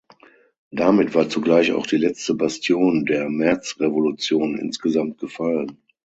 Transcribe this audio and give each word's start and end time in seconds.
Damit 0.71 1.13
war 1.13 1.29
zugleich 1.29 1.73
auch 1.73 1.85
die 1.85 1.97
letzte 1.97 2.33
Bastion 2.33 3.05
der 3.05 3.29
Märzrevolution 3.29 4.57
insgesamt 4.57 5.19
gefallen. 5.19 5.77